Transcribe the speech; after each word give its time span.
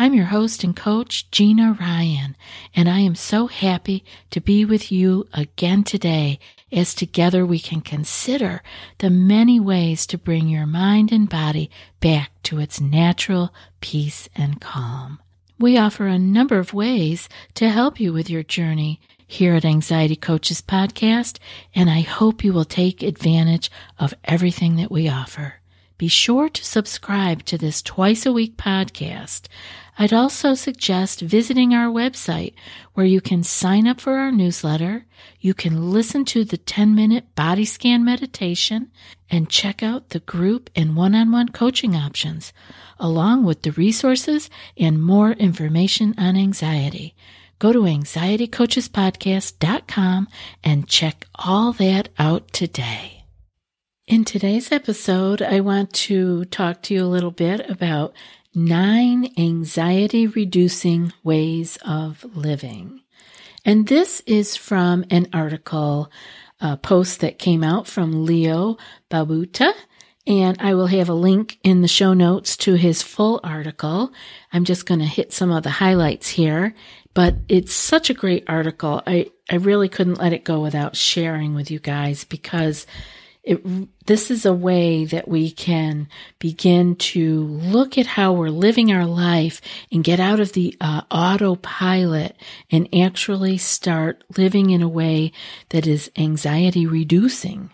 I'm 0.00 0.14
your 0.14 0.26
host 0.26 0.62
and 0.62 0.76
coach, 0.76 1.28
Gina 1.32 1.76
Ryan, 1.80 2.36
and 2.72 2.88
I 2.88 3.00
am 3.00 3.16
so 3.16 3.48
happy 3.48 4.04
to 4.30 4.40
be 4.40 4.64
with 4.64 4.92
you 4.92 5.26
again 5.34 5.82
today 5.82 6.38
as 6.70 6.94
together 6.94 7.44
we 7.44 7.58
can 7.58 7.80
consider 7.80 8.62
the 8.98 9.10
many 9.10 9.58
ways 9.58 10.06
to 10.06 10.16
bring 10.16 10.46
your 10.46 10.66
mind 10.66 11.10
and 11.10 11.28
body 11.28 11.68
back 11.98 12.30
to 12.44 12.60
its 12.60 12.80
natural 12.80 13.52
peace 13.80 14.28
and 14.36 14.60
calm. 14.60 15.18
We 15.58 15.76
offer 15.76 16.06
a 16.06 16.16
number 16.16 16.60
of 16.60 16.72
ways 16.72 17.28
to 17.54 17.68
help 17.68 17.98
you 17.98 18.12
with 18.12 18.30
your 18.30 18.44
journey 18.44 19.00
here 19.26 19.56
at 19.56 19.64
Anxiety 19.64 20.14
Coaches 20.14 20.62
Podcast, 20.62 21.40
and 21.74 21.90
I 21.90 22.02
hope 22.02 22.44
you 22.44 22.52
will 22.52 22.64
take 22.64 23.02
advantage 23.02 23.68
of 23.98 24.14
everything 24.22 24.76
that 24.76 24.92
we 24.92 25.08
offer. 25.08 25.54
Be 25.98 26.06
sure 26.06 26.48
to 26.48 26.64
subscribe 26.64 27.44
to 27.46 27.58
this 27.58 27.82
twice 27.82 28.24
a 28.24 28.32
week 28.32 28.56
podcast. 28.56 29.48
I'd 30.00 30.12
also 30.12 30.54
suggest 30.54 31.20
visiting 31.20 31.74
our 31.74 31.92
website 31.92 32.54
where 32.94 33.04
you 33.04 33.20
can 33.20 33.42
sign 33.42 33.88
up 33.88 34.00
for 34.00 34.16
our 34.16 34.30
newsletter, 34.30 35.06
you 35.40 35.54
can 35.54 35.90
listen 35.90 36.24
to 36.26 36.44
the 36.44 36.56
10 36.56 36.94
minute 36.94 37.34
body 37.34 37.64
scan 37.64 38.04
meditation, 38.04 38.92
and 39.28 39.50
check 39.50 39.82
out 39.82 40.10
the 40.10 40.20
group 40.20 40.70
and 40.76 40.96
one 40.96 41.16
on 41.16 41.32
one 41.32 41.48
coaching 41.48 41.96
options, 41.96 42.52
along 43.00 43.42
with 43.42 43.62
the 43.62 43.72
resources 43.72 44.48
and 44.76 45.02
more 45.02 45.32
information 45.32 46.14
on 46.16 46.36
anxiety. 46.36 47.16
Go 47.58 47.72
to 47.72 47.80
anxietycoachespodcast.com 47.80 50.28
and 50.62 50.88
check 50.88 51.26
all 51.34 51.72
that 51.72 52.08
out 52.20 52.52
today. 52.52 53.24
In 54.06 54.24
today's 54.24 54.70
episode, 54.72 55.42
I 55.42 55.60
want 55.60 55.92
to 55.94 56.44
talk 56.46 56.82
to 56.84 56.94
you 56.94 57.04
a 57.04 57.06
little 57.06 57.30
bit 57.30 57.68
about 57.68 58.14
nine 58.54 59.32
anxiety 59.38 60.26
reducing 60.26 61.12
ways 61.22 61.78
of 61.86 62.24
living. 62.34 63.00
And 63.64 63.86
this 63.86 64.22
is 64.26 64.56
from 64.56 65.04
an 65.10 65.28
article, 65.32 66.10
a 66.60 66.76
post 66.76 67.20
that 67.20 67.38
came 67.38 67.62
out 67.62 67.86
from 67.86 68.24
Leo 68.24 68.76
Babauta. 69.10 69.72
And 70.26 70.58
I 70.60 70.74
will 70.74 70.86
have 70.86 71.08
a 71.08 71.14
link 71.14 71.58
in 71.62 71.80
the 71.80 71.88
show 71.88 72.12
notes 72.12 72.56
to 72.58 72.74
his 72.74 73.02
full 73.02 73.40
article. 73.42 74.12
I'm 74.52 74.64
just 74.64 74.86
going 74.86 75.00
to 75.00 75.06
hit 75.06 75.32
some 75.32 75.50
of 75.50 75.62
the 75.62 75.70
highlights 75.70 76.28
here, 76.28 76.74
but 77.14 77.34
it's 77.48 77.72
such 77.72 78.10
a 78.10 78.14
great 78.14 78.44
article. 78.46 79.02
I, 79.06 79.30
I 79.50 79.56
really 79.56 79.88
couldn't 79.88 80.20
let 80.20 80.34
it 80.34 80.44
go 80.44 80.60
without 80.60 80.96
sharing 80.96 81.54
with 81.54 81.70
you 81.70 81.78
guys 81.78 82.24
because 82.24 82.86
it, 83.48 84.06
this 84.06 84.30
is 84.30 84.44
a 84.44 84.52
way 84.52 85.06
that 85.06 85.26
we 85.26 85.50
can 85.50 86.06
begin 86.38 86.96
to 86.96 87.44
look 87.44 87.96
at 87.96 88.04
how 88.04 88.34
we're 88.34 88.50
living 88.50 88.92
our 88.92 89.06
life 89.06 89.62
and 89.90 90.04
get 90.04 90.20
out 90.20 90.38
of 90.38 90.52
the 90.52 90.76
uh, 90.82 91.00
autopilot 91.10 92.36
and 92.70 92.94
actually 92.94 93.56
start 93.56 94.22
living 94.36 94.68
in 94.68 94.82
a 94.82 94.88
way 94.88 95.32
that 95.70 95.86
is 95.86 96.10
anxiety 96.14 96.86
reducing. 96.86 97.70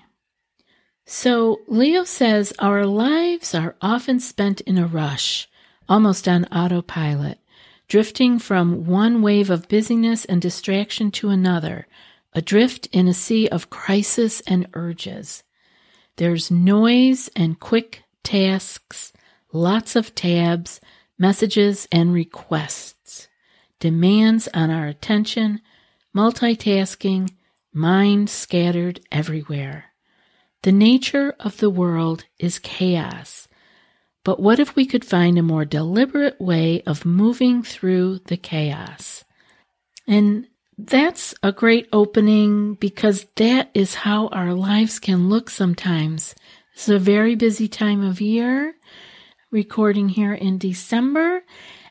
So 1.06 1.58
Leo 1.66 2.04
says 2.04 2.52
our 2.60 2.86
lives 2.86 3.52
are 3.52 3.74
often 3.82 4.20
spent 4.20 4.60
in 4.60 4.78
a 4.78 4.86
rush, 4.86 5.48
almost 5.88 6.28
on 6.28 6.44
autopilot, 6.52 7.40
drifting 7.88 8.38
from 8.38 8.86
one 8.86 9.22
wave 9.22 9.50
of 9.50 9.68
busyness 9.68 10.24
and 10.24 10.40
distraction 10.40 11.10
to 11.10 11.30
another, 11.30 11.88
adrift 12.32 12.86
in 12.92 13.08
a 13.08 13.14
sea 13.14 13.48
of 13.48 13.70
crisis 13.70 14.40
and 14.46 14.68
urges. 14.74 15.42
There's 16.16 16.50
noise 16.50 17.28
and 17.34 17.58
quick 17.58 18.04
tasks, 18.22 19.12
lots 19.52 19.96
of 19.96 20.14
tabs, 20.14 20.80
messages 21.18 21.88
and 21.90 22.12
requests, 22.12 23.28
demands 23.80 24.48
on 24.54 24.70
our 24.70 24.86
attention, 24.86 25.60
multitasking, 26.14 27.30
mind 27.72 28.30
scattered 28.30 29.00
everywhere. 29.10 29.86
The 30.62 30.72
nature 30.72 31.34
of 31.40 31.58
the 31.58 31.70
world 31.70 32.24
is 32.38 32.58
chaos. 32.58 33.48
But 34.24 34.40
what 34.40 34.58
if 34.58 34.74
we 34.74 34.86
could 34.86 35.04
find 35.04 35.36
a 35.36 35.42
more 35.42 35.64
deliberate 35.64 36.40
way 36.40 36.82
of 36.86 37.04
moving 37.04 37.62
through 37.62 38.20
the 38.20 38.38
chaos? 38.38 39.24
And 40.06 40.46
that's 40.78 41.34
a 41.42 41.52
great 41.52 41.88
opening 41.92 42.74
because 42.74 43.26
that 43.36 43.70
is 43.74 43.94
how 43.94 44.28
our 44.28 44.54
lives 44.54 44.98
can 44.98 45.28
look 45.28 45.50
sometimes. 45.50 46.34
It's 46.74 46.88
a 46.88 46.98
very 46.98 47.34
busy 47.36 47.68
time 47.68 48.04
of 48.04 48.20
year, 48.20 48.74
recording 49.50 50.08
here 50.08 50.34
in 50.34 50.58
December, 50.58 51.42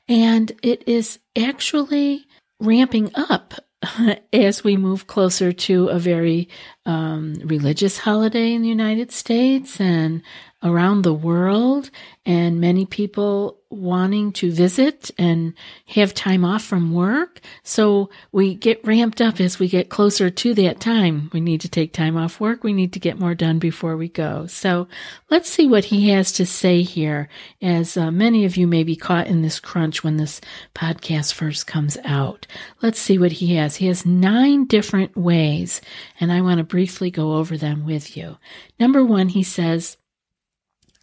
and 0.07 0.51
it 0.61 0.87
is 0.87 1.19
actually 1.37 2.25
ramping 2.59 3.11
up 3.15 3.53
as 4.33 4.63
we 4.63 4.77
move 4.77 5.07
closer 5.07 5.51
to 5.51 5.87
a 5.87 5.99
very 5.99 6.49
um, 6.85 7.35
religious 7.45 7.97
holiday 7.97 8.53
in 8.53 8.61
the 8.61 8.69
United 8.69 9.11
States 9.11 9.79
and 9.79 10.21
around 10.61 11.01
the 11.01 11.13
world, 11.13 11.89
and 12.25 12.61
many 12.61 12.85
people 12.85 13.59
wanting 13.69 14.31
to 14.31 14.51
visit 14.51 15.11
and 15.17 15.53
have 15.87 16.13
time 16.13 16.45
off 16.45 16.63
from 16.63 16.93
work. 16.93 17.41
So 17.63 18.09
we 18.31 18.55
get 18.55 18.85
ramped 18.87 19.19
up 19.19 19.41
as 19.41 19.59
we 19.59 19.67
get 19.67 19.89
closer 19.89 20.29
to 20.29 20.53
that 20.53 20.79
time. 20.79 21.29
We 21.33 21.41
need 21.41 21.59
to 21.61 21.69
take 21.69 21.91
time 21.91 22.15
off 22.15 22.39
work. 22.39 22.63
We 22.63 22.71
need 22.71 22.93
to 22.93 22.99
get 22.99 23.19
more 23.19 23.35
done 23.35 23.59
before 23.59 23.97
we 23.97 24.07
go. 24.07 24.45
So 24.45 24.87
let's 25.29 25.49
see 25.49 25.67
what 25.67 25.85
he 25.85 26.09
has 26.09 26.31
to 26.33 26.45
say 26.45 26.81
here, 26.81 27.27
as 27.61 27.97
uh, 27.97 28.11
many 28.11 28.45
of 28.45 28.55
you 28.55 28.67
may 28.67 28.83
be 28.83 28.95
caught 28.95 29.27
in 29.27 29.41
this 29.41 29.59
crunch 29.59 30.01
when 30.01 30.15
this 30.15 30.39
podcast 30.73 31.33
first 31.33 31.67
comes 31.67 31.97
out. 32.05 32.47
Let's 32.81 32.99
see 32.99 33.17
what 33.17 33.33
he 33.33 33.55
has. 33.55 33.75
He 33.75 33.87
has 33.87 34.05
nine 34.05 34.65
different 34.65 35.17
ways, 35.17 35.81
and 36.21 36.31
I 36.31 36.39
want 36.39 36.59
to 36.59 36.63
briefly 36.73 37.11
go 37.11 37.33
over 37.33 37.55
them 37.55 37.85
with 37.85 38.17
you. 38.17 38.35
Number 38.79 39.05
one, 39.05 39.29
he 39.29 39.43
says, 39.43 39.97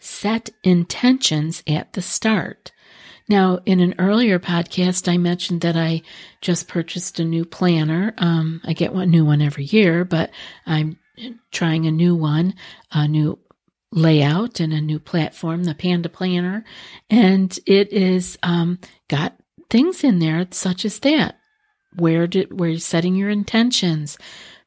set 0.01 0.51
intentions 0.65 1.63
at 1.65 1.93
the 1.93 2.03
start. 2.03 2.73
Now, 3.29 3.61
in 3.65 3.79
an 3.79 3.95
earlier 3.97 4.41
podcast, 4.41 5.07
I 5.07 5.17
mentioned 5.17 5.61
that 5.61 5.77
I 5.77 6.03
just 6.41 6.67
purchased 6.67 7.21
a 7.21 7.25
new 7.25 7.45
planner. 7.45 8.15
Um, 8.19 8.61
I 8.65 8.73
get 8.73 8.93
one 8.93 9.13
new 9.13 9.25
one 9.25 9.41
every 9.41 9.63
year, 9.63 10.05
but 10.05 10.33
I'm 10.67 10.99
trying 11.53 11.87
a 11.87 11.93
new 11.93 12.17
one, 12.17 12.55
a 12.91 13.07
new 13.07 13.39
layout 13.93 14.59
and 14.59 14.73
a 14.73 14.81
new 14.81 14.99
platform, 14.99 15.63
the 15.63 15.77
Panda 15.77 16.09
Planner, 16.09 16.65
and 17.09 17.57
it 17.65 17.93
is 17.93 18.37
um, 18.43 18.81
got 19.07 19.37
things 19.69 20.03
in 20.03 20.19
there 20.19 20.49
such 20.51 20.85
as 20.85 20.99
that. 20.99 21.39
Where 21.95 22.27
did 22.27 22.59
where 22.59 22.71
you're 22.71 22.81
setting 22.81 23.15
your 23.15 23.31
intentions, 23.31 24.19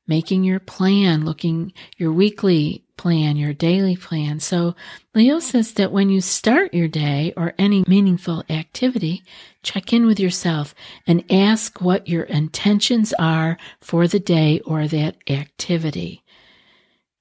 making 0.07 0.43
your 0.43 0.59
plan, 0.59 1.25
looking 1.25 1.73
your 1.97 2.11
weekly 2.11 2.83
plan, 2.97 3.35
your 3.37 3.53
daily 3.53 3.95
plan. 3.95 4.39
So 4.39 4.75
Leo 5.15 5.39
says 5.39 5.73
that 5.73 5.91
when 5.91 6.09
you 6.09 6.21
start 6.21 6.73
your 6.73 6.87
day 6.87 7.33
or 7.35 7.53
any 7.57 7.83
meaningful 7.87 8.43
activity, 8.49 9.23
check 9.61 9.91
in 9.91 10.05
with 10.05 10.19
yourself 10.19 10.75
and 11.07 11.29
ask 11.31 11.81
what 11.81 12.07
your 12.07 12.23
intentions 12.23 13.13
are 13.17 13.57
for 13.81 14.07
the 14.07 14.19
day 14.19 14.59
or 14.61 14.88
that 14.88 15.17
activity. 15.29 16.23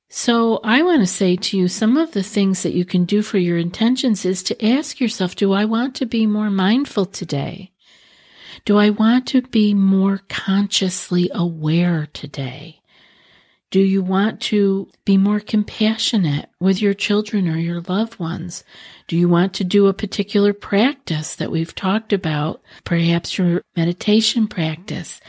So 0.08 0.61
I 0.62 0.82
want 0.82 1.00
to 1.00 1.06
say 1.06 1.37
to 1.37 1.56
you, 1.56 1.69
some 1.69 1.96
of 1.96 2.12
the 2.12 2.23
things 2.23 2.62
that 2.62 2.75
you 2.75 2.85
can 2.85 3.06
do 3.06 3.23
for 3.23 3.38
your 3.38 3.56
intentions 3.56 4.26
is 4.26 4.43
to 4.43 4.64
ask 4.64 5.00
yourself, 5.00 5.35
do 5.35 5.52
I 5.52 5.64
want 5.64 5.94
to 5.96 6.06
be 6.06 6.26
more 6.26 6.50
mindful 6.50 7.06
today? 7.06 7.72
Do 8.64 8.78
I 8.78 8.90
want 8.90 9.26
to 9.28 9.43
be 9.43 9.75
more 9.75 10.20
consciously 10.28 11.31
aware 11.34 12.08
today? 12.12 12.82
Do 13.72 13.81
you 13.81 14.02
want 14.02 14.43
to 14.43 14.87
be 15.06 15.16
more 15.16 15.40
compassionate 15.40 16.50
with 16.60 16.82
your 16.82 16.93
children 16.93 17.49
or 17.49 17.56
your 17.56 17.81
loved 17.81 18.19
ones? 18.19 18.64
Do 19.08 19.16
you 19.16 19.31
want 19.31 19.54
to 19.54 19.64
do 19.64 19.87
a 19.87 19.94
particular 19.94 20.52
practice 20.52 21.34
that 21.37 21.50
we've 21.50 21.75
talked 21.75 22.12
about? 22.12 22.60
Perhaps 22.84 23.38
your 23.38 23.62
meditation 23.75 24.46
practice. 24.46 25.22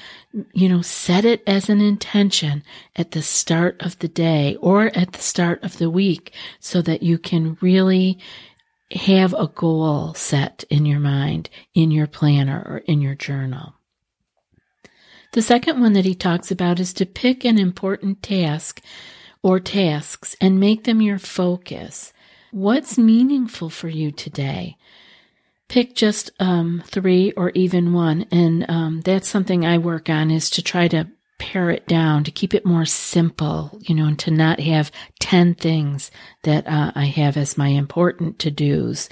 You 0.51 0.67
know, 0.67 0.81
set 0.81 1.23
it 1.23 1.41
as 1.47 1.69
an 1.69 1.79
intention 1.79 2.63
at 2.97 3.11
the 3.11 3.21
start 3.21 3.81
of 3.81 3.97
the 3.99 4.09
day 4.09 4.57
or 4.59 4.87
at 4.93 5.13
the 5.13 5.21
start 5.21 5.63
of 5.63 5.77
the 5.77 5.89
week 5.89 6.33
so 6.59 6.81
that 6.81 7.01
you 7.01 7.17
can 7.17 7.57
really 7.61 8.19
have 8.93 9.33
a 9.33 9.47
goal 9.47 10.13
set 10.13 10.63
in 10.69 10.85
your 10.85 10.99
mind, 10.99 11.49
in 11.73 11.91
your 11.91 12.07
planner, 12.07 12.63
or 12.65 12.77
in 12.79 13.01
your 13.01 13.15
journal. 13.15 13.75
The 15.33 15.41
second 15.41 15.81
one 15.81 15.93
that 15.93 16.05
he 16.05 16.13
talks 16.13 16.51
about 16.51 16.79
is 16.79 16.93
to 16.93 17.05
pick 17.05 17.43
an 17.43 17.57
important 17.57 18.21
task 18.21 18.81
or 19.41 19.59
tasks 19.59 20.35
and 20.39 20.59
make 20.59 20.83
them 20.83 21.01
your 21.01 21.17
focus. 21.17 22.13
What's 22.51 22.97
meaningful 22.99 23.71
for 23.71 23.89
you 23.89 24.11
today? 24.11 24.77
Pick 25.69 25.95
just 25.95 26.29
um, 26.39 26.83
three 26.85 27.31
or 27.31 27.49
even 27.51 27.93
one, 27.93 28.27
and 28.31 28.69
um, 28.69 29.01
that's 29.01 29.27
something 29.27 29.65
I 29.65 29.79
work 29.79 30.07
on 30.07 30.29
is 30.29 30.51
to 30.51 30.61
try 30.61 30.87
to 30.89 31.07
pare 31.43 31.69
it 31.69 31.85
down 31.87 32.23
to 32.23 32.31
keep 32.31 32.53
it 32.53 32.65
more 32.65 32.85
simple, 32.85 33.77
you 33.81 33.93
know, 33.93 34.05
and 34.05 34.17
to 34.19 34.31
not 34.31 34.61
have 34.61 34.93
10 35.19 35.55
things 35.55 36.09
that 36.43 36.65
uh, 36.65 36.93
I 36.95 37.05
have 37.05 37.35
as 37.35 37.57
my 37.57 37.67
important 37.67 38.39
to 38.39 38.49
dos. 38.49 39.09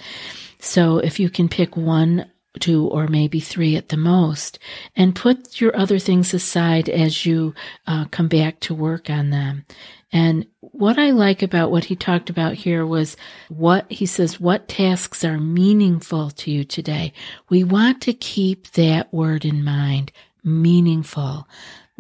So 0.58 1.00
if 1.00 1.20
you 1.20 1.30
can 1.30 1.50
pick 1.50 1.76
one, 1.76 2.32
two, 2.62 2.88
or 2.88 3.08
maybe 3.08 3.42
three 3.42 3.76
at 3.76 3.90
the 3.90 3.98
most, 3.98 4.60
and 4.96 5.14
put 5.14 5.60
your 5.60 5.76
other 5.76 6.00
things 6.00 6.34
aside 6.34 6.88
as 6.88 7.26
you 7.26 7.54
uh, 7.86 8.06
come 8.06 8.30
back 8.30 8.62
to 8.62 8.74
work 8.74 9.10
on 9.10 9.30
them. 9.30 9.66
And 10.14 10.46
what 10.62 10.98
I 10.98 11.12
like 11.12 11.44
about 11.44 11.70
what 11.70 11.86
he 11.86 11.96
talked 11.98 12.30
about 12.30 12.54
here 12.54 12.86
was 12.86 13.18
what 13.50 13.92
he 13.92 14.06
says, 14.06 14.40
what 14.40 14.70
tasks 14.70 15.26
are 15.26 15.38
meaningful 15.38 16.32
to 16.32 16.50
you 16.50 16.64
today. 16.64 17.12
We 17.50 17.66
want 17.66 18.02
to 18.04 18.14
keep 18.14 18.72
that 18.72 19.14
word 19.14 19.44
in 19.44 19.66
mind, 19.66 20.14
meaningful. 20.46 21.48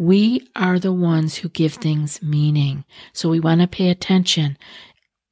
We 0.02 0.50
are 0.56 0.80
the 0.80 0.92
ones 0.92 1.36
who 1.36 1.50
give 1.50 1.76
things 1.76 2.24
meaning. 2.24 2.86
So 3.14 3.30
we 3.30 3.40
want 3.40 3.62
to 3.62 3.68
pay 3.68 3.92
attention. 3.92 4.58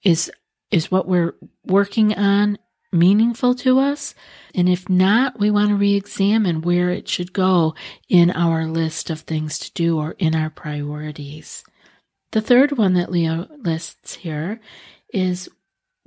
Is, 0.03 0.31
is 0.69 0.91
what 0.91 1.07
we're 1.07 1.33
working 1.65 2.13
on 2.13 2.59
meaningful 2.91 3.55
to 3.55 3.79
us? 3.79 4.13
And 4.53 4.69
if 4.69 4.87
not, 4.87 5.39
we 5.39 5.49
want 5.49 5.69
to 5.69 5.75
re-examine 5.75 6.61
where 6.61 6.91
it 6.91 7.07
should 7.07 7.33
go 7.33 7.73
in 8.09 8.29
our 8.29 8.67
list 8.67 9.09
of 9.09 9.21
things 9.21 9.57
to 9.57 9.73
do 9.73 9.97
or 9.97 10.11
in 10.19 10.35
our 10.35 10.51
priorities. 10.51 11.63
The 12.29 12.41
third 12.41 12.77
one 12.77 12.93
that 12.93 13.11
Leo 13.11 13.47
lists 13.57 14.13
here 14.13 14.61
is 15.11 15.49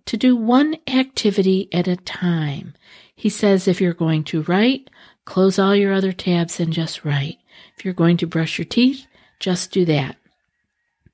to 0.06 0.16
do 0.16 0.36
one 0.36 0.76
activity 0.86 1.68
at 1.72 1.88
a 1.88 1.96
time. 1.96 2.74
He 3.16 3.28
says 3.28 3.66
if 3.66 3.80
you're 3.80 3.92
going 3.92 4.22
to 4.24 4.42
write, 4.42 4.88
close 5.24 5.58
all 5.58 5.74
your 5.74 5.92
other 5.92 6.12
tabs 6.12 6.60
and 6.60 6.72
just 6.72 7.04
write. 7.04 7.38
If 7.76 7.84
you're 7.84 7.94
going 7.94 8.16
to 8.18 8.26
brush 8.26 8.58
your 8.58 8.64
teeth, 8.64 9.06
just 9.38 9.72
do 9.72 9.84
that. 9.86 10.16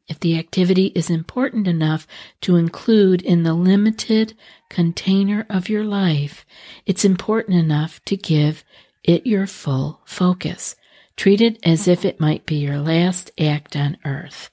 If 0.08 0.20
the 0.20 0.38
activity 0.38 0.86
is 0.94 1.10
important 1.10 1.66
enough 1.66 2.06
to 2.40 2.56
include 2.56 3.20
in 3.20 3.42
the 3.42 3.52
limited 3.52 4.34
container 4.70 5.46
of 5.50 5.68
your 5.68 5.84
life, 5.84 6.46
it's 6.86 7.04
important 7.04 7.58
enough 7.58 8.02
to 8.06 8.16
give 8.16 8.64
it 9.04 9.26
your 9.26 9.46
full 9.46 10.00
focus. 10.06 10.76
Treat 11.16 11.40
it 11.40 11.58
as 11.62 11.86
if 11.86 12.04
it 12.04 12.20
might 12.20 12.46
be 12.46 12.56
your 12.56 12.78
last 12.78 13.30
act 13.38 13.76
on 13.76 13.98
earth. 14.04 14.50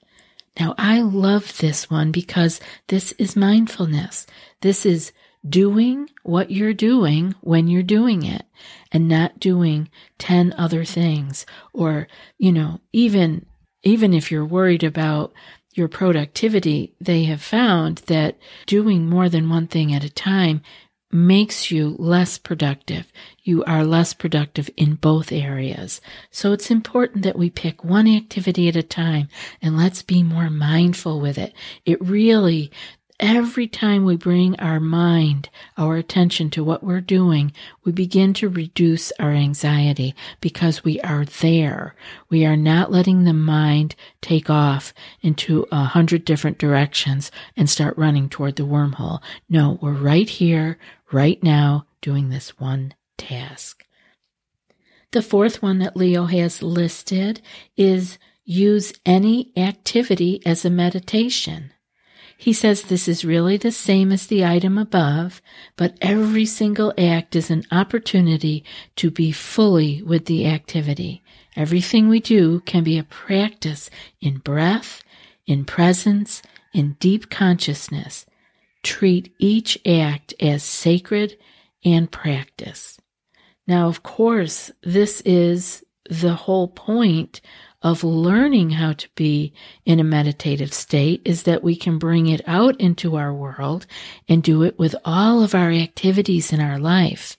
Now, 0.58 0.74
I 0.76 1.00
love 1.00 1.58
this 1.58 1.90
one 1.90 2.12
because 2.12 2.60
this 2.88 3.12
is 3.12 3.36
mindfulness. 3.36 4.26
This 4.62 4.84
is 4.84 5.12
doing 5.48 6.10
what 6.22 6.50
you're 6.50 6.74
doing 6.74 7.34
when 7.40 7.68
you're 7.68 7.82
doing 7.82 8.24
it 8.24 8.44
and 8.90 9.08
not 9.08 9.38
doing 9.38 9.88
10 10.18 10.54
other 10.56 10.84
things 10.84 11.46
or, 11.72 12.08
you 12.38 12.52
know, 12.52 12.80
even 12.92 13.46
even 13.82 14.12
if 14.12 14.32
you're 14.32 14.44
worried 14.44 14.82
about 14.82 15.32
your 15.74 15.86
productivity, 15.88 16.94
they 17.00 17.24
have 17.24 17.40
found 17.40 17.98
that 18.06 18.36
doing 18.66 19.08
more 19.08 19.28
than 19.28 19.48
one 19.48 19.68
thing 19.68 19.94
at 19.94 20.02
a 20.02 20.10
time 20.10 20.60
makes 21.12 21.70
you 21.70 21.94
less 21.98 22.36
productive. 22.36 23.12
You 23.42 23.62
are 23.64 23.84
less 23.84 24.12
productive 24.12 24.68
in 24.76 24.96
both 24.96 25.30
areas. 25.30 26.00
So 26.30 26.52
it's 26.52 26.70
important 26.70 27.22
that 27.22 27.38
we 27.38 27.48
pick 27.48 27.84
one 27.84 28.08
activity 28.08 28.68
at 28.68 28.76
a 28.76 28.82
time 28.82 29.28
and 29.62 29.76
let's 29.76 30.02
be 30.02 30.22
more 30.22 30.50
mindful 30.50 31.20
with 31.20 31.38
it. 31.38 31.54
It 31.84 32.00
really, 32.02 32.72
Every 33.18 33.66
time 33.66 34.04
we 34.04 34.16
bring 34.16 34.60
our 34.60 34.78
mind, 34.78 35.48
our 35.78 35.96
attention 35.96 36.50
to 36.50 36.62
what 36.62 36.84
we're 36.84 37.00
doing, 37.00 37.52
we 37.82 37.90
begin 37.90 38.34
to 38.34 38.48
reduce 38.50 39.10
our 39.18 39.30
anxiety 39.30 40.14
because 40.42 40.84
we 40.84 41.00
are 41.00 41.24
there. 41.24 41.94
We 42.28 42.44
are 42.44 42.58
not 42.58 42.92
letting 42.92 43.24
the 43.24 43.32
mind 43.32 43.96
take 44.20 44.50
off 44.50 44.92
into 45.22 45.66
a 45.72 45.84
hundred 45.84 46.26
different 46.26 46.58
directions 46.58 47.30
and 47.56 47.70
start 47.70 47.96
running 47.96 48.28
toward 48.28 48.56
the 48.56 48.64
wormhole. 48.64 49.22
No, 49.48 49.78
we're 49.80 49.92
right 49.92 50.28
here, 50.28 50.78
right 51.10 51.42
now, 51.42 51.86
doing 52.02 52.28
this 52.28 52.58
one 52.60 52.92
task. 53.16 53.86
The 55.12 55.22
fourth 55.22 55.62
one 55.62 55.78
that 55.78 55.96
Leo 55.96 56.26
has 56.26 56.62
listed 56.62 57.40
is 57.78 58.18
use 58.44 58.92
any 59.06 59.52
activity 59.56 60.42
as 60.44 60.66
a 60.66 60.70
meditation. 60.70 61.72
He 62.36 62.52
says 62.52 62.82
this 62.82 63.08
is 63.08 63.24
really 63.24 63.56
the 63.56 63.72
same 63.72 64.12
as 64.12 64.26
the 64.26 64.44
item 64.44 64.76
above, 64.76 65.40
but 65.76 65.96
every 66.02 66.44
single 66.44 66.92
act 66.98 67.34
is 67.34 67.50
an 67.50 67.64
opportunity 67.72 68.64
to 68.96 69.10
be 69.10 69.32
fully 69.32 70.02
with 70.02 70.26
the 70.26 70.46
activity. 70.46 71.22
Everything 71.56 72.08
we 72.08 72.20
do 72.20 72.60
can 72.60 72.84
be 72.84 72.98
a 72.98 73.04
practice 73.04 73.88
in 74.20 74.38
breath, 74.38 75.02
in 75.46 75.64
presence, 75.64 76.42
in 76.74 76.96
deep 77.00 77.30
consciousness. 77.30 78.26
Treat 78.82 79.34
each 79.38 79.78
act 79.86 80.34
as 80.38 80.62
sacred 80.62 81.38
and 81.84 82.10
practice. 82.10 82.98
Now, 83.66 83.88
of 83.88 84.02
course, 84.02 84.70
this 84.82 85.22
is 85.22 85.84
the 86.10 86.34
whole 86.34 86.68
point 86.68 87.40
of 87.86 88.02
learning 88.02 88.70
how 88.70 88.92
to 88.92 89.08
be 89.14 89.52
in 89.84 90.00
a 90.00 90.04
meditative 90.04 90.74
state 90.74 91.22
is 91.24 91.44
that 91.44 91.62
we 91.62 91.76
can 91.76 91.98
bring 91.98 92.26
it 92.26 92.40
out 92.44 92.74
into 92.80 93.14
our 93.14 93.32
world 93.32 93.86
and 94.28 94.42
do 94.42 94.64
it 94.64 94.76
with 94.76 94.96
all 95.04 95.40
of 95.40 95.54
our 95.54 95.70
activities 95.70 96.52
in 96.52 96.60
our 96.60 96.80
life. 96.80 97.36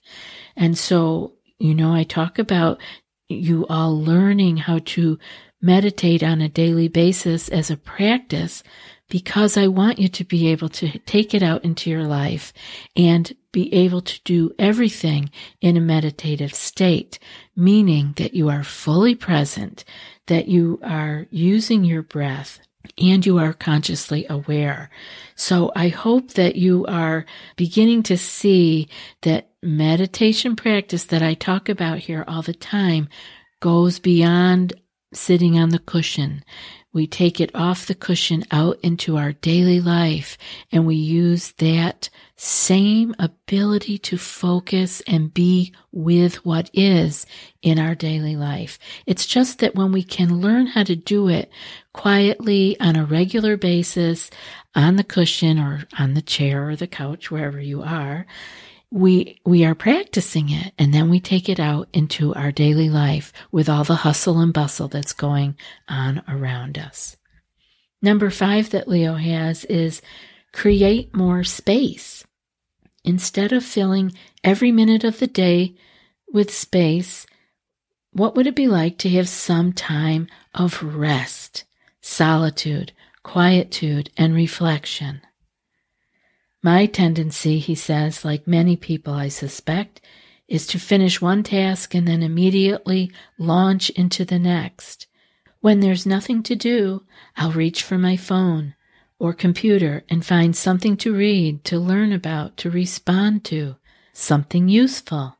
And 0.56 0.78
so, 0.78 1.34
you 1.58 1.74
know, 1.74 1.92
I 1.92 2.02
talk 2.02 2.38
about 2.38 2.80
you 3.28 3.66
all 3.68 4.02
learning 4.02 4.56
how 4.56 4.78
to 4.86 5.18
meditate 5.60 6.22
on 6.22 6.40
a 6.40 6.48
daily 6.48 6.88
basis 6.88 7.50
as 7.50 7.70
a 7.70 7.76
practice 7.76 8.62
because 9.10 9.58
I 9.58 9.66
want 9.66 9.98
you 9.98 10.08
to 10.08 10.24
be 10.24 10.48
able 10.48 10.70
to 10.70 10.98
take 11.00 11.34
it 11.34 11.42
out 11.42 11.62
into 11.62 11.90
your 11.90 12.04
life 12.04 12.54
and 12.96 13.30
be 13.52 13.72
able 13.74 14.00
to 14.00 14.20
do 14.24 14.54
everything 14.58 15.30
in 15.60 15.76
a 15.76 15.80
meditative 15.80 16.54
state, 16.54 17.18
meaning 17.54 18.14
that 18.16 18.34
you 18.34 18.48
are 18.48 18.64
fully 18.64 19.14
present, 19.14 19.84
that 20.28 20.48
you 20.48 20.80
are 20.82 21.26
using 21.30 21.84
your 21.84 22.02
breath 22.02 22.60
and 22.96 23.24
you 23.26 23.38
are 23.38 23.52
consciously 23.52 24.24
aware. 24.30 24.90
So 25.34 25.72
I 25.74 25.88
hope 25.88 26.32
that 26.32 26.56
you 26.56 26.86
are 26.86 27.26
beginning 27.56 28.02
to 28.04 28.16
see 28.16 28.88
that 29.22 29.50
meditation 29.62 30.56
practice 30.56 31.04
that 31.04 31.22
I 31.22 31.34
talk 31.34 31.68
about 31.68 31.98
here 31.98 32.24
all 32.26 32.42
the 32.42 32.54
time 32.54 33.08
goes 33.60 33.98
beyond 33.98 34.72
sitting 35.12 35.58
on 35.58 35.70
the 35.70 35.78
cushion. 35.78 36.44
We 36.92 37.06
take 37.06 37.40
it 37.40 37.54
off 37.54 37.86
the 37.86 37.94
cushion 37.94 38.44
out 38.50 38.78
into 38.82 39.18
our 39.18 39.32
daily 39.32 39.80
life 39.80 40.38
and 40.72 40.86
we 40.86 40.96
use 40.96 41.52
that 41.58 42.08
same 42.36 43.14
ability 43.18 43.98
to 43.98 44.16
focus 44.16 45.02
and 45.06 45.34
be 45.34 45.72
with 45.92 46.44
what 46.46 46.70
is 46.72 47.26
in 47.62 47.78
our 47.78 47.94
daily 47.94 48.36
life. 48.36 48.78
It's 49.06 49.26
just 49.26 49.58
that 49.58 49.74
when 49.74 49.92
we 49.92 50.02
can 50.02 50.40
learn 50.40 50.66
how 50.66 50.84
to 50.84 50.96
do 50.96 51.28
it 51.28 51.50
quietly 51.92 52.78
on 52.80 52.96
a 52.96 53.04
regular 53.04 53.56
basis 53.56 54.30
on 54.74 54.96
the 54.96 55.04
cushion 55.04 55.58
or 55.58 55.84
on 55.98 56.14
the 56.14 56.22
chair 56.22 56.68
or 56.68 56.76
the 56.76 56.86
couch, 56.86 57.30
wherever 57.30 57.60
you 57.60 57.82
are, 57.82 58.26
we 58.90 59.38
we 59.44 59.64
are 59.64 59.74
practicing 59.74 60.48
it 60.48 60.72
and 60.78 60.94
then 60.94 61.10
we 61.10 61.20
take 61.20 61.48
it 61.48 61.60
out 61.60 61.88
into 61.92 62.34
our 62.34 62.50
daily 62.50 62.88
life 62.88 63.32
with 63.52 63.68
all 63.68 63.84
the 63.84 63.96
hustle 63.96 64.40
and 64.40 64.52
bustle 64.52 64.88
that's 64.88 65.12
going 65.12 65.56
on 65.88 66.22
around 66.28 66.78
us. 66.78 67.16
Number 68.00 68.30
5 68.30 68.70
that 68.70 68.88
Leo 68.88 69.14
has 69.14 69.64
is 69.66 70.00
create 70.52 71.14
more 71.14 71.44
space. 71.44 72.24
Instead 73.04 73.52
of 73.52 73.64
filling 73.64 74.12
every 74.42 74.72
minute 74.72 75.04
of 75.04 75.18
the 75.18 75.26
day 75.26 75.74
with 76.32 76.52
space, 76.52 77.26
what 78.12 78.34
would 78.34 78.46
it 78.46 78.54
be 78.54 78.68
like 78.68 78.98
to 78.98 79.08
have 79.10 79.28
some 79.28 79.72
time 79.72 80.28
of 80.54 80.82
rest, 80.82 81.64
solitude, 82.00 82.92
quietude, 83.22 84.10
and 84.16 84.34
reflection? 84.34 85.20
My 86.62 86.86
tendency, 86.86 87.58
he 87.60 87.74
says, 87.74 88.24
like 88.24 88.46
many 88.46 88.76
people 88.76 89.14
I 89.14 89.28
suspect, 89.28 90.00
is 90.48 90.66
to 90.68 90.78
finish 90.78 91.20
one 91.20 91.42
task 91.42 91.94
and 91.94 92.08
then 92.08 92.22
immediately 92.22 93.12
launch 93.38 93.90
into 93.90 94.24
the 94.24 94.38
next. 94.38 95.06
When 95.60 95.80
there's 95.80 96.06
nothing 96.06 96.42
to 96.44 96.56
do, 96.56 97.04
I'll 97.36 97.52
reach 97.52 97.82
for 97.82 97.98
my 97.98 98.16
phone 98.16 98.74
or 99.18 99.32
computer 99.32 100.04
and 100.08 100.24
find 100.24 100.56
something 100.56 100.96
to 100.98 101.14
read, 101.14 101.64
to 101.64 101.78
learn 101.78 102.12
about, 102.12 102.56
to 102.58 102.70
respond 102.70 103.44
to, 103.44 103.76
something 104.12 104.68
useful. 104.68 105.36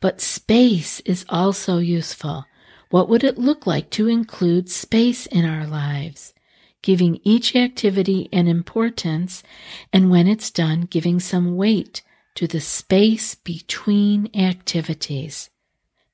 But 0.00 0.20
space 0.20 1.00
is 1.00 1.24
also 1.28 1.78
useful. 1.78 2.46
What 2.90 3.08
would 3.08 3.24
it 3.24 3.38
look 3.38 3.66
like 3.66 3.90
to 3.90 4.08
include 4.08 4.68
space 4.68 5.26
in 5.26 5.44
our 5.44 5.66
lives? 5.66 6.34
Giving 6.82 7.20
each 7.22 7.54
activity 7.54 8.28
an 8.32 8.48
importance, 8.48 9.42
and 9.92 10.10
when 10.10 10.26
it's 10.26 10.50
done, 10.50 10.82
giving 10.82 11.20
some 11.20 11.56
weight 11.56 12.02
to 12.34 12.46
the 12.46 12.60
space 12.60 13.34
between 13.34 14.28
activities. 14.34 15.50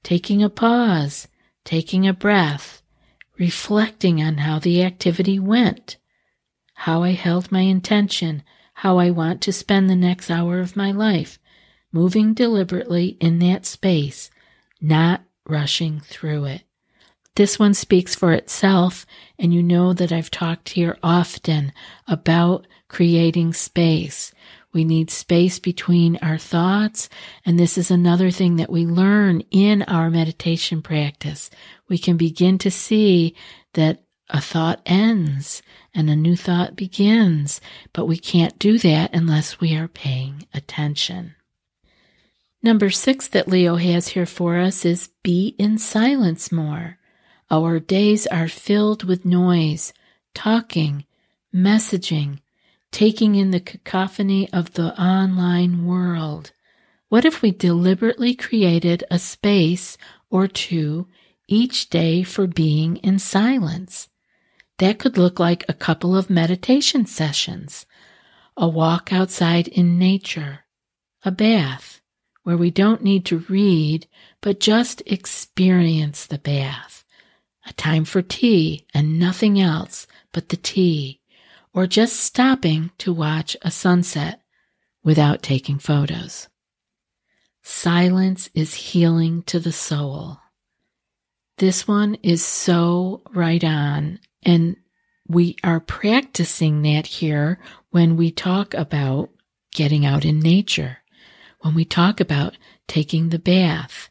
Taking 0.02 0.42
a 0.42 0.50
pause, 0.50 1.28
taking 1.64 2.06
a 2.06 2.12
breath, 2.12 2.82
reflecting 3.38 4.22
on 4.22 4.38
how 4.38 4.58
the 4.58 4.82
activity 4.82 5.38
went, 5.38 5.96
how 6.74 7.02
I 7.02 7.10
held 7.10 7.52
my 7.52 7.60
intention, 7.60 8.42
how 8.74 8.98
I 8.98 9.10
want 9.10 9.42
to 9.42 9.52
spend 9.52 9.88
the 9.88 9.96
next 9.96 10.30
hour 10.30 10.60
of 10.60 10.76
my 10.76 10.92
life, 10.92 11.38
moving 11.92 12.34
deliberately 12.34 13.16
in 13.20 13.38
that 13.40 13.66
space, 13.66 14.30
not 14.80 15.22
rushing 15.46 16.00
through 16.00 16.44
it. 16.44 16.62
This 17.38 17.56
one 17.56 17.72
speaks 17.72 18.16
for 18.16 18.32
itself, 18.32 19.06
and 19.38 19.54
you 19.54 19.62
know 19.62 19.92
that 19.92 20.10
I've 20.10 20.28
talked 20.28 20.70
here 20.70 20.98
often 21.04 21.72
about 22.08 22.66
creating 22.88 23.52
space. 23.52 24.32
We 24.72 24.82
need 24.82 25.08
space 25.08 25.60
between 25.60 26.16
our 26.16 26.36
thoughts, 26.36 27.08
and 27.46 27.56
this 27.56 27.78
is 27.78 27.92
another 27.92 28.32
thing 28.32 28.56
that 28.56 28.72
we 28.72 28.86
learn 28.86 29.42
in 29.52 29.84
our 29.84 30.10
meditation 30.10 30.82
practice. 30.82 31.48
We 31.88 31.96
can 31.96 32.16
begin 32.16 32.58
to 32.58 32.72
see 32.72 33.36
that 33.74 34.02
a 34.28 34.40
thought 34.40 34.82
ends 34.84 35.62
and 35.94 36.10
a 36.10 36.16
new 36.16 36.34
thought 36.34 36.74
begins, 36.74 37.60
but 37.92 38.06
we 38.06 38.18
can't 38.18 38.58
do 38.58 38.80
that 38.80 39.14
unless 39.14 39.60
we 39.60 39.76
are 39.76 39.86
paying 39.86 40.48
attention. 40.52 41.36
Number 42.64 42.90
six 42.90 43.28
that 43.28 43.46
Leo 43.46 43.76
has 43.76 44.08
here 44.08 44.26
for 44.26 44.58
us 44.58 44.84
is 44.84 45.10
be 45.22 45.54
in 45.56 45.78
silence 45.78 46.50
more. 46.50 46.97
Our 47.50 47.80
days 47.80 48.26
are 48.26 48.48
filled 48.48 49.04
with 49.04 49.24
noise, 49.24 49.94
talking, 50.34 51.06
messaging, 51.54 52.40
taking 52.92 53.36
in 53.36 53.52
the 53.52 53.60
cacophony 53.60 54.52
of 54.52 54.74
the 54.74 54.98
online 55.00 55.86
world. 55.86 56.52
What 57.08 57.24
if 57.24 57.40
we 57.40 57.50
deliberately 57.50 58.34
created 58.34 59.04
a 59.10 59.18
space 59.18 59.96
or 60.28 60.46
two 60.46 61.08
each 61.46 61.88
day 61.88 62.22
for 62.22 62.46
being 62.46 62.96
in 62.96 63.18
silence? 63.18 64.10
That 64.76 64.98
could 64.98 65.16
look 65.16 65.40
like 65.40 65.64
a 65.68 65.74
couple 65.74 66.14
of 66.14 66.28
meditation 66.28 67.06
sessions, 67.06 67.86
a 68.58 68.68
walk 68.68 69.10
outside 69.10 69.68
in 69.68 69.98
nature, 69.98 70.66
a 71.24 71.30
bath, 71.30 72.02
where 72.42 72.58
we 72.58 72.70
don't 72.70 73.02
need 73.02 73.24
to 73.26 73.44
read, 73.48 74.06
but 74.42 74.60
just 74.60 75.02
experience 75.06 76.26
the 76.26 76.38
bath. 76.38 76.97
A 77.68 77.72
time 77.74 78.04
for 78.04 78.22
tea 78.22 78.86
and 78.94 79.18
nothing 79.18 79.60
else 79.60 80.06
but 80.32 80.48
the 80.48 80.56
tea, 80.56 81.20
or 81.72 81.86
just 81.86 82.16
stopping 82.16 82.90
to 82.98 83.12
watch 83.12 83.56
a 83.62 83.70
sunset 83.70 84.40
without 85.02 85.42
taking 85.42 85.78
photos. 85.78 86.48
Silence 87.62 88.48
is 88.54 88.74
healing 88.74 89.42
to 89.44 89.60
the 89.60 89.72
soul. 89.72 90.38
This 91.58 91.86
one 91.86 92.14
is 92.22 92.44
so 92.44 93.22
right 93.32 93.62
on, 93.62 94.20
and 94.42 94.76
we 95.26 95.56
are 95.62 95.80
practicing 95.80 96.82
that 96.82 97.06
here 97.06 97.58
when 97.90 98.16
we 98.16 98.30
talk 98.30 98.74
about 98.74 99.30
getting 99.72 100.06
out 100.06 100.24
in 100.24 100.40
nature 100.40 100.98
when 101.60 101.74
we 101.74 101.84
talk 101.84 102.20
about 102.20 102.56
taking 102.86 103.28
the 103.28 103.38
bath. 103.38 104.10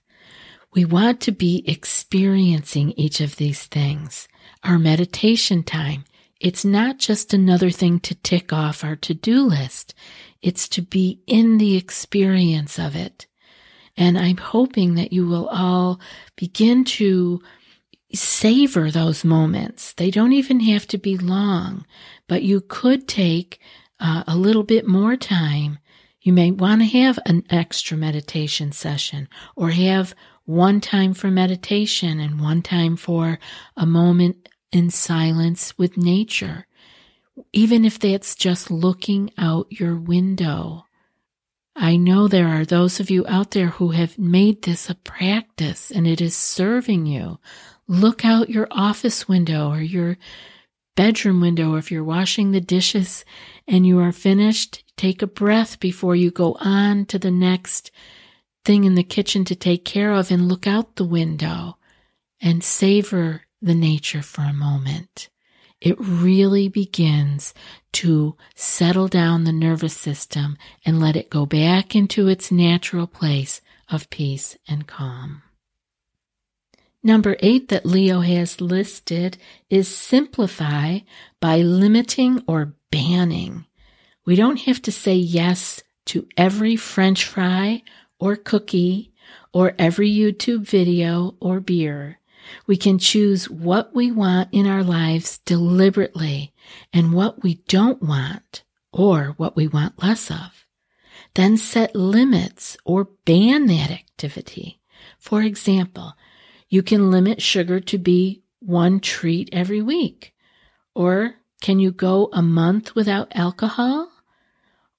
We 0.74 0.86
want 0.86 1.22
to 1.22 1.32
be 1.32 1.64
experiencing 1.66 2.92
each 2.92 3.22
of 3.22 3.38
these 3.38 3.64
things. 3.66 4.28
Our 4.64 4.78
meditation 4.78 5.64
time, 5.64 6.04
it's 6.40 6.66
not 6.66 7.00
just 7.00 7.34
another 7.34 7.70
thing 7.70 8.00
to 8.02 8.16
tick 8.16 8.54
off 8.54 8.84
our 8.84 8.96
to-do 8.96 9.42
list. 9.42 9.94
It's 10.42 10.68
to 10.70 10.82
be 10.82 11.22
in 11.26 11.58
the 11.58 11.76
experience 11.78 12.78
of 12.78 12.96
it. 12.96 13.28
And 13.96 14.18
I'm 14.18 14.38
hoping 14.38 14.96
that 14.96 15.12
you 15.12 15.26
will 15.26 15.48
all 15.48 16.00
begin 16.36 16.84
to 16.86 17.42
savor 18.14 18.92
those 18.92 19.26
moments. 19.26 19.94
They 19.94 20.12
don't 20.12 20.34
even 20.34 20.60
have 20.62 20.86
to 20.88 20.98
be 20.98 21.18
long, 21.18 21.86
but 22.28 22.44
you 22.44 22.62
could 22.62 23.08
take 23.08 23.60
uh, 24.00 24.24
a 24.28 24.38
little 24.38 24.64
bit 24.64 24.88
more 24.88 25.16
time 25.16 25.80
you 26.28 26.34
may 26.34 26.52
want 26.52 26.82
to 26.82 27.00
have 27.00 27.18
an 27.26 27.46
extra 27.50 27.96
meditation 27.96 28.74
session 28.74 29.30
or 29.56 29.70
have 29.70 30.14
one 30.48 30.82
time 30.82 31.14
for 31.14 31.30
meditation 31.30 32.20
and 32.20 32.42
one 32.42 32.64
time 32.64 32.98
for 32.98 33.38
a 33.76 33.86
moment 33.86 34.50
in 34.72 34.90
silence 34.90 35.78
with 35.78 35.96
nature. 35.96 36.66
Even 37.54 37.86
if 37.86 38.00
that's 38.00 38.36
just 38.36 38.72
looking 38.72 39.30
out 39.38 39.72
your 39.72 39.96
window. 39.96 40.86
I 41.76 41.96
know 41.96 42.28
there 42.28 42.48
are 42.48 42.66
those 42.66 43.00
of 43.00 43.12
you 43.12 43.24
out 43.28 43.52
there 43.52 43.68
who 43.68 43.92
have 43.92 44.18
made 44.18 44.64
this 44.64 44.90
a 44.90 44.96
practice 44.96 45.92
and 45.92 46.08
it 46.08 46.20
is 46.20 46.36
serving 46.36 47.06
you. 47.06 47.38
Look 47.88 48.26
out 48.26 48.50
your 48.50 48.68
office 48.72 49.28
window 49.28 49.70
or 49.70 49.82
your 49.82 50.18
bedroom 50.96 51.40
window 51.40 51.76
if 51.76 51.92
you're 51.92 52.04
washing 52.04 52.52
the 52.52 52.60
dishes 52.60 53.24
and 53.68 53.86
you 53.86 54.00
are 54.00 54.12
finished 54.12 54.84
Take 54.98 55.22
a 55.22 55.28
breath 55.28 55.80
before 55.80 56.16
you 56.16 56.32
go 56.32 56.58
on 56.60 57.06
to 57.06 57.20
the 57.20 57.30
next 57.30 57.92
thing 58.68 58.84
in 58.84 58.96
the 58.96 59.04
kitchen 59.04 59.46
to 59.46 59.56
take 59.56 59.86
care 59.86 60.12
of 60.12 60.30
and 60.30 60.50
look 60.50 60.68
out 60.68 60.98
the 60.98 61.06
window 61.06 61.78
and 62.42 62.62
savor 62.62 63.44
the 63.62 63.74
nature 63.74 64.22
for 64.22 64.42
a 64.42 64.52
moment. 64.52 65.30
It 65.80 65.96
really 65.98 66.68
begins 66.68 67.54
to 67.94 68.36
settle 68.56 69.08
down 69.08 69.46
the 69.46 69.54
nervous 69.54 69.96
system 69.96 70.58
and 70.86 71.00
let 71.00 71.16
it 71.16 71.30
go 71.30 71.46
back 71.46 71.96
into 71.96 72.28
its 72.28 72.52
natural 72.52 73.08
place 73.08 73.62
of 73.90 74.10
peace 74.10 74.58
and 74.68 74.86
calm. 74.86 75.44
Number 77.02 77.38
eight 77.40 77.70
that 77.70 77.86
Leo 77.86 78.20
has 78.20 78.60
listed 78.60 79.38
is 79.70 79.88
simplify 79.88 81.00
by 81.40 81.60
limiting 81.62 82.44
or 82.48 82.74
banning. 82.92 83.66
We 84.26 84.36
don't 84.36 84.60
have 84.62 84.82
to 84.82 84.92
say 84.92 85.16
yes 85.16 85.82
to 86.08 86.28
every 86.36 86.76
french 86.76 87.24
fry 87.24 87.84
or 88.20 88.36
cookie 88.36 89.12
or 89.54 89.74
every 89.78 90.10
YouTube 90.12 90.62
video 90.62 91.36
or 91.40 91.60
beer. 91.60 92.20
We 92.66 92.78
can 92.78 92.98
choose 92.98 93.50
what 93.50 93.94
we 93.94 94.12
want 94.12 94.50
in 94.52 94.68
our 94.68 94.84
lives 94.84 95.40
deliberately 95.40 96.54
and 96.94 97.14
what 97.14 97.44
we 97.44 97.56
don't 97.68 98.02
want 98.02 98.64
or 98.92 99.34
what 99.38 99.56
we 99.56 99.68
want 99.68 100.02
less 100.02 100.32
of. 100.32 100.66
Then 101.34 101.58
set 101.58 101.96
limits 101.96 102.78
or 102.86 103.10
ban 103.26 103.68
that 103.68 103.92
activity. 103.92 104.80
For 105.20 105.42
example, 105.42 106.14
you 106.70 106.84
can 106.84 107.12
limit 107.12 107.42
sugar 107.42 107.80
to 107.82 107.98
be 107.98 108.44
one 108.60 109.00
treat 109.00 109.50
every 109.52 109.82
week. 109.82 110.34
Or 110.96 111.36
can 111.62 111.80
you 111.80 111.92
go 111.92 112.30
a 112.34 112.42
month 112.42 112.96
without 112.96 113.32
alcohol? 113.36 114.12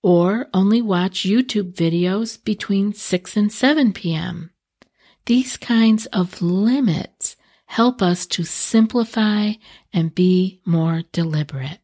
Or 0.02 0.47
only 0.55 0.83
watch 0.83 1.25
YouTube 1.25 1.75
videos 1.75 2.43
between 2.43 2.93
6 2.93 3.37
and 3.37 3.52
7 3.52 3.93
p.m. 3.93 4.50
These 5.26 5.57
kinds 5.57 6.07
of 6.07 6.40
limits 6.40 7.37
help 7.67 8.00
us 8.00 8.26
to 8.26 8.45
simplify 8.45 9.52
and 9.93 10.14
be 10.14 10.61
more 10.64 11.02
deliberate. 11.12 11.81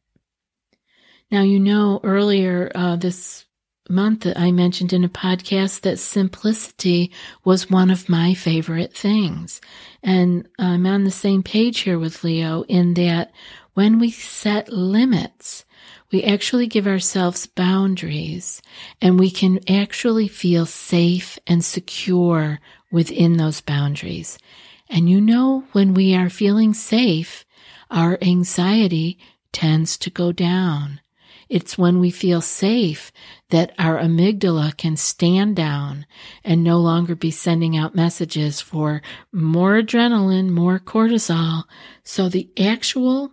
Now, 1.30 1.42
you 1.42 1.58
know, 1.58 2.00
earlier 2.02 2.70
uh, 2.74 2.96
this 2.96 3.44
month 3.88 4.26
I 4.34 4.50
mentioned 4.50 4.92
in 4.92 5.04
a 5.04 5.10
podcast 5.10 5.82
that 5.82 5.98
simplicity 5.98 7.12
was 7.44 7.68
one 7.68 7.90
of 7.90 8.08
my 8.08 8.32
favorite 8.32 8.94
things. 8.94 9.60
And 10.02 10.48
I'm 10.58 10.86
on 10.86 11.04
the 11.04 11.10
same 11.10 11.42
page 11.42 11.80
here 11.80 11.98
with 11.98 12.24
Leo 12.24 12.62
in 12.62 12.94
that 12.94 13.32
when 13.74 13.98
we 13.98 14.10
set 14.10 14.72
limits, 14.72 15.64
we 16.14 16.22
actually 16.22 16.68
give 16.68 16.86
ourselves 16.86 17.44
boundaries 17.44 18.62
and 19.02 19.18
we 19.18 19.32
can 19.32 19.58
actually 19.68 20.28
feel 20.28 20.64
safe 20.64 21.40
and 21.44 21.64
secure 21.64 22.60
within 22.92 23.36
those 23.36 23.60
boundaries. 23.60 24.38
And 24.88 25.10
you 25.10 25.20
know, 25.20 25.64
when 25.72 25.92
we 25.92 26.14
are 26.14 26.30
feeling 26.30 26.72
safe, 26.72 27.44
our 27.90 28.16
anxiety 28.22 29.18
tends 29.50 29.98
to 29.98 30.08
go 30.08 30.30
down. 30.30 31.00
It's 31.48 31.76
when 31.76 31.98
we 31.98 32.12
feel 32.12 32.40
safe 32.40 33.10
that 33.50 33.72
our 33.76 33.98
amygdala 33.98 34.76
can 34.76 34.96
stand 34.96 35.56
down 35.56 36.06
and 36.44 36.62
no 36.62 36.78
longer 36.78 37.16
be 37.16 37.32
sending 37.32 37.76
out 37.76 37.96
messages 37.96 38.60
for 38.60 39.02
more 39.32 39.82
adrenaline, 39.82 40.50
more 40.50 40.78
cortisol. 40.78 41.64
So 42.04 42.28
the 42.28 42.48
actual 42.56 43.32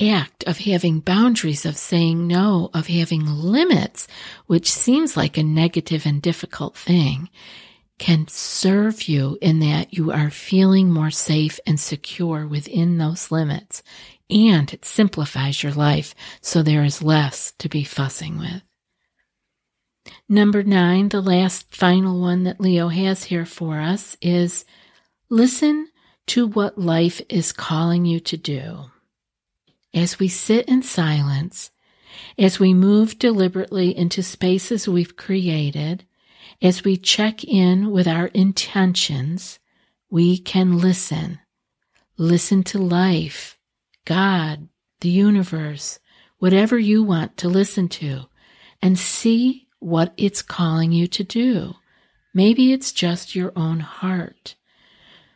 act 0.00 0.44
of 0.44 0.58
having 0.58 1.00
boundaries, 1.00 1.66
of 1.66 1.76
saying 1.76 2.26
no, 2.26 2.70
of 2.72 2.86
having 2.86 3.26
limits, 3.26 4.08
which 4.46 4.70
seems 4.70 5.16
like 5.16 5.36
a 5.36 5.42
negative 5.42 6.06
and 6.06 6.22
difficult 6.22 6.76
thing, 6.76 7.28
can 7.98 8.26
serve 8.28 9.02
you 9.02 9.38
in 9.40 9.60
that 9.60 9.94
you 9.94 10.10
are 10.10 10.30
feeling 10.30 10.90
more 10.90 11.10
safe 11.10 11.60
and 11.66 11.78
secure 11.78 12.46
within 12.46 12.98
those 12.98 13.30
limits. 13.30 13.82
And 14.30 14.72
it 14.72 14.84
simplifies 14.84 15.62
your 15.62 15.72
life 15.72 16.14
so 16.40 16.62
there 16.62 16.84
is 16.84 17.02
less 17.02 17.52
to 17.58 17.68
be 17.68 17.84
fussing 17.84 18.38
with. 18.38 18.62
Number 20.28 20.62
nine, 20.62 21.10
the 21.10 21.20
last 21.20 21.72
final 21.74 22.20
one 22.20 22.44
that 22.44 22.60
Leo 22.60 22.88
has 22.88 23.24
here 23.24 23.46
for 23.46 23.78
us 23.78 24.16
is 24.20 24.64
listen 25.28 25.88
to 26.28 26.46
what 26.46 26.78
life 26.78 27.20
is 27.28 27.52
calling 27.52 28.04
you 28.04 28.18
to 28.20 28.36
do. 28.36 28.86
As 29.94 30.18
we 30.18 30.28
sit 30.28 30.66
in 30.68 30.82
silence, 30.82 31.70
as 32.38 32.58
we 32.58 32.72
move 32.72 33.18
deliberately 33.18 33.96
into 33.96 34.22
spaces 34.22 34.88
we've 34.88 35.16
created, 35.16 36.04
as 36.62 36.82
we 36.82 36.96
check 36.96 37.44
in 37.44 37.90
with 37.90 38.08
our 38.08 38.28
intentions, 38.28 39.58
we 40.10 40.38
can 40.38 40.78
listen. 40.78 41.40
Listen 42.16 42.62
to 42.64 42.78
life, 42.78 43.58
God, 44.04 44.68
the 45.00 45.10
universe, 45.10 45.98
whatever 46.38 46.78
you 46.78 47.02
want 47.02 47.36
to 47.38 47.48
listen 47.48 47.88
to, 47.88 48.26
and 48.80 48.98
see 48.98 49.68
what 49.78 50.14
it's 50.16 50.40
calling 50.40 50.92
you 50.92 51.06
to 51.08 51.24
do. 51.24 51.74
Maybe 52.32 52.72
it's 52.72 52.92
just 52.92 53.34
your 53.34 53.52
own 53.54 53.80
heart, 53.80 54.54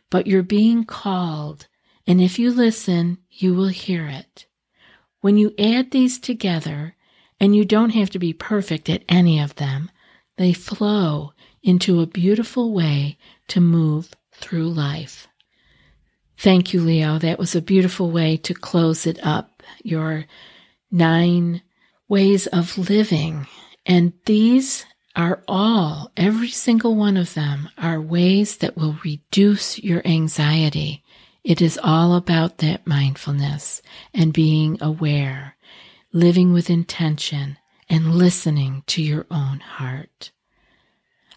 but 0.09 0.25
you're 0.25 0.41
being 0.41 0.83
called, 0.83 1.67
and 2.07 2.19
if 2.19 2.39
you 2.39 2.51
listen, 2.51 3.19
you 3.29 3.53
will 3.53 3.67
hear 3.67 4.07
it. 4.07 4.46
When 5.21 5.37
you 5.37 5.53
add 5.57 5.91
these 5.91 6.19
together, 6.19 6.95
and 7.39 7.55
you 7.55 7.65
don't 7.65 7.91
have 7.91 8.09
to 8.11 8.19
be 8.19 8.33
perfect 8.33 8.89
at 8.89 9.03
any 9.07 9.39
of 9.39 9.55
them, 9.55 9.91
they 10.37 10.53
flow 10.53 11.33
into 11.61 12.01
a 12.01 12.07
beautiful 12.07 12.73
way 12.73 13.17
to 13.47 13.61
move 13.61 14.13
through 14.31 14.69
life. 14.69 15.27
Thank 16.37 16.73
you, 16.73 16.81
Leo. 16.81 17.17
That 17.17 17.39
was 17.39 17.55
a 17.55 17.61
beautiful 17.61 18.11
way 18.11 18.37
to 18.37 18.53
close 18.53 19.07
it 19.07 19.19
up. 19.23 19.63
Your 19.83 20.25
nine 20.91 21.61
ways 22.07 22.47
of 22.47 22.77
living 22.77 23.47
and 23.87 24.11
these 24.25 24.85
are 25.15 25.41
all, 25.47 26.11
every 26.17 26.49
single 26.49 26.95
one 26.95 27.17
of 27.17 27.33
them, 27.33 27.69
are 27.77 27.99
ways 27.99 28.57
that 28.57 28.77
will 28.77 28.97
reduce 29.03 29.79
your 29.79 30.05
anxiety. 30.05 31.03
It 31.47 31.61
is 31.61 31.79
all 31.81 32.15
about 32.15 32.57
that 32.57 32.85
mindfulness 32.85 33.81
and 34.13 34.33
being 34.33 34.77
aware, 34.81 35.55
living 36.11 36.51
with 36.51 36.69
intention, 36.69 37.57
and 37.89 38.15
listening 38.15 38.83
to 38.87 39.01
your 39.01 39.25
own 39.31 39.61
heart. 39.61 40.31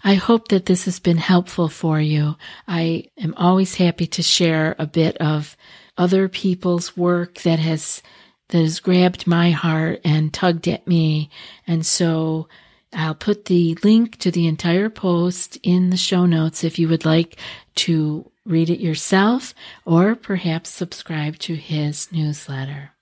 I 0.02 0.14
hope 0.14 0.48
that 0.48 0.66
this 0.66 0.86
has 0.86 0.98
been 0.98 1.18
helpful 1.18 1.68
for 1.68 2.00
you. 2.00 2.34
I 2.66 3.04
am 3.18 3.34
always 3.36 3.76
happy 3.76 4.08
to 4.08 4.20
share 4.20 4.74
a 4.80 4.86
bit 4.88 5.16
of 5.18 5.56
other 5.96 6.28
people's 6.28 6.96
work 6.96 7.42
that 7.42 7.60
has 7.60 8.02
that 8.48 8.58
has 8.58 8.80
grabbed 8.80 9.28
my 9.28 9.52
heart 9.52 10.00
and 10.04 10.34
tugged 10.34 10.66
at 10.66 10.88
me. 10.88 11.30
And 11.68 11.86
so 11.86 12.48
I'll 12.92 13.14
put 13.14 13.44
the 13.44 13.78
link 13.84 14.18
to 14.18 14.32
the 14.32 14.48
entire 14.48 14.90
post 14.90 15.56
in 15.62 15.90
the 15.90 15.96
show 15.96 16.26
notes 16.26 16.64
if 16.64 16.80
you 16.80 16.88
would 16.88 17.04
like 17.04 17.38
to 17.76 18.29
read 18.44 18.70
it 18.70 18.80
yourself 18.80 19.54
or 19.84 20.14
perhaps 20.14 20.70
subscribe 20.70 21.38
to 21.38 21.54
his 21.54 22.10
newsletter. 22.12 22.92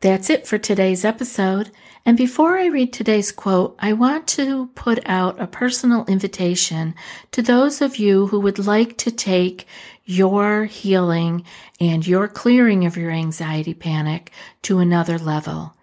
That's 0.00 0.28
it 0.28 0.46
for 0.46 0.58
today's 0.58 1.04
episode. 1.04 1.70
And 2.04 2.16
before 2.16 2.58
I 2.58 2.66
read 2.66 2.92
today's 2.92 3.32
quote, 3.32 3.74
I 3.78 3.94
want 3.94 4.28
to 4.28 4.66
put 4.74 5.00
out 5.06 5.40
a 5.40 5.46
personal 5.46 6.04
invitation 6.06 6.94
to 7.32 7.42
those 7.42 7.80
of 7.80 7.96
you 7.96 8.26
who 8.26 8.38
would 8.40 8.58
like 8.58 8.98
to 8.98 9.10
take 9.10 9.66
your 10.04 10.66
healing 10.66 11.44
and 11.80 12.06
your 12.06 12.28
clearing 12.28 12.84
of 12.84 12.96
your 12.96 13.10
anxiety 13.10 13.74
panic 13.74 14.30
to 14.62 14.78
another 14.78 15.18
level. 15.18 15.74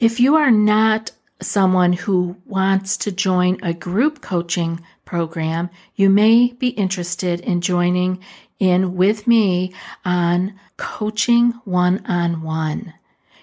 If 0.00 0.20
you 0.20 0.36
are 0.36 0.50
not 0.50 1.12
someone 1.40 1.92
who 1.92 2.36
wants 2.44 2.96
to 2.98 3.12
join 3.12 3.58
a 3.62 3.72
group 3.72 4.20
coaching 4.20 4.80
program, 5.10 5.68
you 5.96 6.08
may 6.08 6.52
be 6.52 6.68
interested 6.68 7.40
in 7.40 7.60
joining 7.60 8.22
in 8.60 8.94
with 8.94 9.26
me 9.26 9.74
on 10.04 10.54
coaching 10.76 11.50
one 11.64 12.00
on 12.06 12.42
one. 12.42 12.94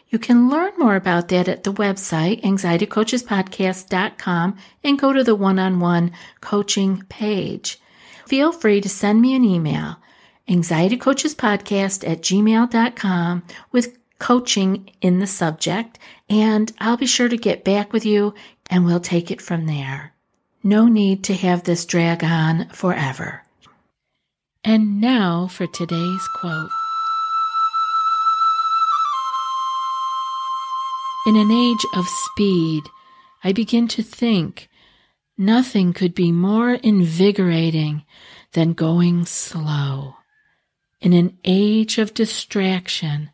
You 0.08 0.18
can 0.18 0.50
learn 0.50 0.72
more 0.78 0.96
about 0.96 1.28
that 1.28 1.50
at 1.50 1.66
the 1.66 1.74
website, 1.74 2.42
anxietycoachespodcast.com, 2.42 4.58
and 4.82 4.98
go 4.98 5.12
to 5.12 5.26
the 5.26 5.36
one 5.36 5.60
on 5.60 5.82
one 5.82 6.14
coaching 6.40 7.04
page. 7.10 7.82
Feel 8.26 8.54
free 8.54 8.80
to 8.80 8.88
send 8.88 9.22
me 9.22 9.36
an 9.36 9.44
email, 9.44 9.98
anxietycoachespodcast 10.48 12.10
at 12.10 12.22
gmail.com, 12.22 13.44
with 13.74 13.98
coaching 14.20 14.90
in 15.02 15.20
the 15.20 15.28
subject, 15.28 16.00
and 16.30 16.72
I'll 16.80 16.96
be 16.96 17.08
sure 17.08 17.28
to 17.28 17.36
get 17.36 17.66
back 17.66 17.92
with 17.92 18.06
you 18.06 18.34
and 18.70 18.86
we'll 18.86 19.02
take 19.02 19.32
it 19.32 19.42
from 19.42 19.66
there. 19.66 20.14
No 20.68 20.90
need 20.90 21.24
to 21.24 21.34
have 21.34 21.64
this 21.64 21.86
drag 21.86 22.26
on 22.26 22.68
forever. 22.74 23.42
And 24.66 25.00
now 25.00 25.48
for 25.48 25.66
today's 25.66 26.28
quote. 26.36 26.70
In 31.26 31.38
an 31.38 31.50
age 31.52 31.86
of 31.96 32.06
speed, 32.06 32.84
I 33.46 33.54
begin 33.54 33.88
to 33.88 34.04
think 34.04 34.68
nothing 35.38 35.94
could 35.94 36.14
be 36.14 36.34
more 36.34 36.74
invigorating 36.74 38.04
than 38.52 38.74
going 38.74 39.26
slow. 39.26 40.16
In 41.00 41.14
an 41.14 41.38
age 41.46 41.98
of 41.98 42.14
distraction, 42.14 43.30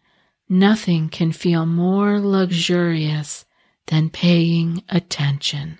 nothing 0.47 1.09
can 1.09 1.31
feel 1.31 1.65
more 1.65 2.19
luxurious 2.19 3.45
than 3.87 4.11
paying 4.11 4.83
attention. 4.87 5.79